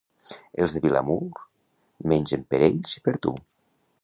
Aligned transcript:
Els 0.63 0.75
de 0.77 0.81
Vilamur 0.85 1.19
mengen 2.15 2.49
per 2.55 2.65
ells 2.73 2.99
i 3.01 3.07
per 3.11 3.19
tu. 3.27 3.37